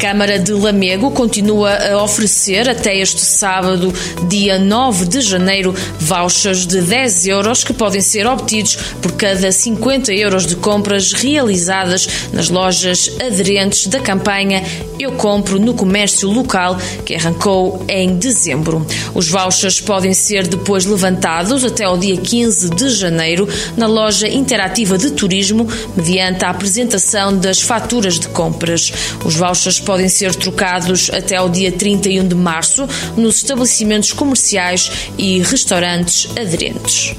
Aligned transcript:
Câmara 0.00 0.38
de 0.38 0.52
Lamego 0.52 1.10
continua 1.10 1.74
a 1.74 2.02
oferecer 2.02 2.68
até 2.68 2.98
este 2.98 3.22
sábado, 3.22 3.92
dia 4.28 4.58
9 4.58 5.06
de 5.06 5.22
janeiro, 5.22 5.74
vouchers 5.98 6.66
de 6.66 6.82
10 6.82 7.26
euros 7.28 7.64
que 7.64 7.72
podem 7.72 8.02
ser 8.02 8.26
obtidos 8.26 8.76
por 9.00 9.12
cada 9.12 9.50
50 9.50 10.12
euros 10.12 10.46
de 10.46 10.54
compras 10.56 11.12
realizadas 11.12 12.06
nas 12.30 12.50
lojas 12.50 13.10
aderentes 13.20 13.86
da 13.86 13.98
campanha 13.98 14.62
Eu 14.98 15.12
Compro 15.12 15.58
no 15.58 15.72
Comércio 15.72 16.30
Local, 16.30 16.76
que 17.04 17.14
arrancou 17.14 17.82
em 17.88 18.16
dezembro. 18.16 18.86
Os 19.14 19.30
vouchers 19.30 19.80
podem 19.80 20.12
ser 20.12 20.46
depois 20.46 20.84
levantados 20.84 21.64
até 21.64 21.84
ao 21.84 21.96
dia 21.96 22.18
15 22.18 22.70
de 22.70 22.90
janeiro 22.90 23.48
na 23.76 23.86
loja 23.86 24.28
interativa 24.28 24.98
de 24.98 25.12
turismo, 25.12 25.66
mediante 25.96 26.44
a 26.44 26.50
apresentação 26.50 27.36
das 27.36 27.62
faturas 27.62 28.20
de 28.20 28.28
compras. 28.28 28.92
Os 29.24 29.36
vouchers 29.36 29.80
podem 29.86 30.08
ser 30.08 30.34
trocados 30.34 31.10
até 31.10 31.36
ao 31.36 31.48
dia 31.48 31.72
31 31.72 32.26
de 32.26 32.34
março 32.34 32.86
nos 33.16 33.36
estabelecimentos 33.36 34.12
comerciais 34.12 34.90
e 35.16 35.38
restaurantes 35.40 36.28
aderentes. 36.36 37.14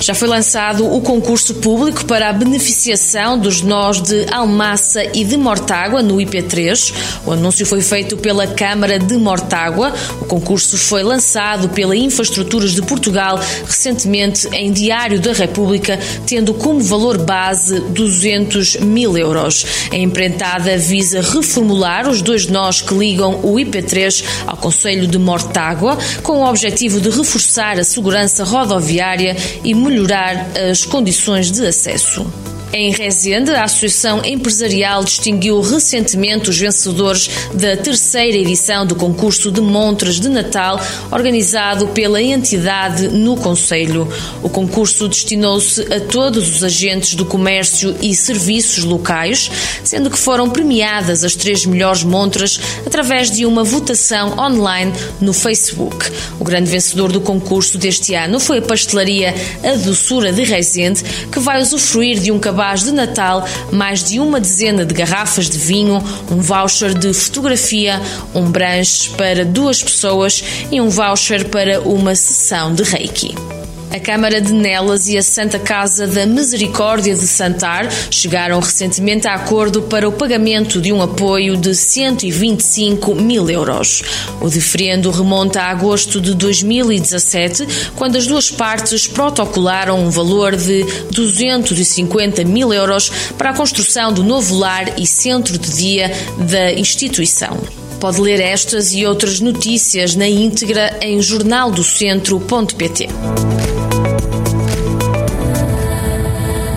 Já 0.00 0.14
foi 0.14 0.28
lançado 0.28 0.90
o 0.90 1.02
concurso 1.02 1.56
público 1.56 2.06
para 2.06 2.30
a 2.30 2.32
beneficiação 2.32 3.38
dos 3.38 3.60
nós 3.60 4.00
de 4.00 4.26
Almassa 4.32 5.04
e 5.14 5.22
de 5.22 5.36
Mortágua 5.36 6.02
no 6.02 6.16
IP3. 6.16 6.94
O 7.26 7.32
anúncio 7.32 7.66
foi 7.66 7.82
feito 7.82 8.16
pela 8.16 8.46
Câmara 8.46 8.98
de 8.98 9.14
Mortágua. 9.18 9.92
O 10.22 10.24
concurso 10.24 10.78
foi 10.78 11.02
lançado 11.02 11.68
pela 11.68 11.94
Infraestruturas 11.94 12.72
de 12.72 12.80
Portugal 12.80 13.38
recentemente 13.66 14.48
em 14.54 14.72
Diário 14.72 15.20
da 15.20 15.34
República, 15.34 15.98
tendo 16.26 16.54
como 16.54 16.80
valor 16.80 17.18
base 17.18 17.78
200 17.80 18.76
mil 18.76 19.18
euros. 19.18 19.66
A 19.92 19.96
empreitada 19.96 20.78
visa 20.78 21.20
reformular 21.20 22.08
os 22.08 22.22
dois 22.22 22.46
nós 22.46 22.80
que 22.80 22.94
ligam 22.94 23.38
o 23.42 23.56
IP3 23.56 24.24
ao 24.46 24.56
Conselho 24.56 25.06
de 25.06 25.18
Mortágua, 25.18 25.98
com 26.22 26.38
o 26.38 26.48
objetivo 26.48 26.98
de 27.02 27.10
reforçar 27.10 27.78
a 27.78 27.84
segurança 27.84 28.44
rodoviária 28.44 29.36
e 29.62 29.74
melhorar 29.90 30.46
as 30.70 30.84
condições 30.84 31.50
de 31.50 31.66
acesso. 31.66 32.24
Em 32.72 32.92
Rezende, 32.92 33.50
a 33.50 33.64
Associação 33.64 34.22
Empresarial 34.24 35.02
distinguiu 35.02 35.60
recentemente 35.60 36.50
os 36.50 36.56
vencedores 36.56 37.28
da 37.52 37.76
terceira 37.76 38.38
edição 38.38 38.86
do 38.86 38.94
concurso 38.94 39.50
de 39.50 39.60
montras 39.60 40.20
de 40.20 40.28
Natal, 40.28 40.80
organizado 41.10 41.88
pela 41.88 42.22
entidade 42.22 43.08
no 43.08 43.36
Conselho. 43.36 44.06
O 44.40 44.48
concurso 44.48 45.08
destinou-se 45.08 45.82
a 45.92 45.98
todos 45.98 46.48
os 46.48 46.62
agentes 46.62 47.16
do 47.16 47.24
comércio 47.24 47.96
e 48.00 48.14
serviços 48.14 48.84
locais, 48.84 49.50
sendo 49.82 50.08
que 50.08 50.18
foram 50.18 50.48
premiadas 50.48 51.24
as 51.24 51.34
três 51.34 51.66
melhores 51.66 52.04
montras 52.04 52.60
através 52.86 53.32
de 53.32 53.44
uma 53.46 53.64
votação 53.64 54.38
online 54.38 54.92
no 55.20 55.32
Facebook. 55.32 56.08
O 56.38 56.44
grande 56.44 56.70
vencedor 56.70 57.10
do 57.10 57.20
concurso 57.20 57.76
deste 57.76 58.14
ano 58.14 58.38
foi 58.38 58.58
a 58.58 58.62
pastelaria 58.62 59.34
A 59.64 59.74
Doçura 59.74 60.32
de 60.32 60.44
Rezende, 60.44 61.02
que 61.32 61.40
vai 61.40 61.60
usufruir 61.60 62.20
de 62.20 62.30
um 62.30 62.38
cabelo 62.38 62.59
cabaz 62.60 62.82
de 62.82 62.92
Natal, 62.92 63.42
mais 63.72 64.04
de 64.04 64.20
uma 64.20 64.38
dezena 64.38 64.84
de 64.84 64.92
garrafas 64.92 65.48
de 65.48 65.56
vinho, 65.56 65.96
um 66.30 66.42
voucher 66.42 66.92
de 66.92 67.10
fotografia, 67.14 67.98
um 68.34 68.50
branche 68.50 69.08
para 69.16 69.46
duas 69.46 69.82
pessoas 69.82 70.44
e 70.70 70.78
um 70.78 70.90
voucher 70.90 71.48
para 71.48 71.80
uma 71.80 72.14
sessão 72.14 72.74
de 72.74 72.82
Reiki. 72.82 73.59
A 73.92 73.98
Câmara 73.98 74.40
de 74.40 74.52
Nelas 74.52 75.08
e 75.08 75.18
a 75.18 75.22
Santa 75.22 75.58
Casa 75.58 76.06
da 76.06 76.24
Misericórdia 76.24 77.12
de 77.12 77.26
Santar 77.26 77.90
chegaram 78.08 78.60
recentemente 78.60 79.26
a 79.26 79.34
acordo 79.34 79.82
para 79.82 80.08
o 80.08 80.12
pagamento 80.12 80.80
de 80.80 80.92
um 80.92 81.02
apoio 81.02 81.56
de 81.56 81.74
125 81.74 83.16
mil 83.16 83.50
euros. 83.50 84.02
O 84.40 84.48
diferendo 84.48 85.10
remonta 85.10 85.62
a 85.62 85.70
agosto 85.70 86.20
de 86.20 86.34
2017, 86.34 87.66
quando 87.96 88.16
as 88.16 88.28
duas 88.28 88.48
partes 88.48 89.08
protocolaram 89.08 89.98
um 89.98 90.08
valor 90.08 90.54
de 90.54 90.84
250 91.10 92.44
mil 92.44 92.72
euros 92.72 93.10
para 93.36 93.50
a 93.50 93.54
construção 93.54 94.12
do 94.12 94.22
novo 94.22 94.56
lar 94.56 95.00
e 95.00 95.06
centro 95.06 95.58
de 95.58 95.68
dia 95.74 96.12
da 96.48 96.72
instituição. 96.72 97.58
Pode 97.98 98.20
ler 98.20 98.40
estas 98.40 98.94
e 98.94 99.04
outras 99.04 99.40
notícias 99.40 100.14
na 100.14 100.28
íntegra 100.28 100.96
em 101.02 101.20
jornaldocentro.pt. 101.20 103.08